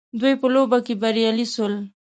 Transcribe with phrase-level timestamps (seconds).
[0.19, 1.73] دوی په لوبه کي بريالي سول